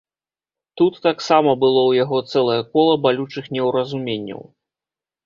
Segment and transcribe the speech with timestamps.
[0.79, 4.41] Тут таксама было ў яго цэлае кола балючых неўразуменняў.